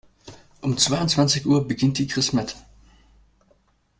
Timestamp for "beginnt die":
1.67-2.07